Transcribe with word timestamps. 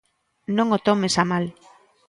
Non 0.57 0.67
o 0.77 0.79
tomes 0.87 1.15
a 1.21 1.25
mal. 1.31 1.45